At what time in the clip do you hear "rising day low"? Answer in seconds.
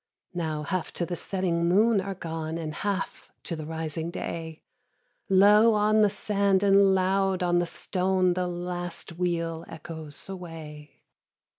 3.67-5.75